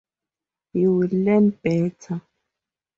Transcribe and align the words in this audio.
You 0.73 0.95
will 0.95 1.09
learn 1.11 1.51
better. 1.51 2.23